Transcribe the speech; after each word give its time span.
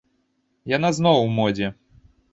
Яна 0.71 0.89
зноў 0.99 1.17
у 1.29 1.31
модзе. 1.37 1.67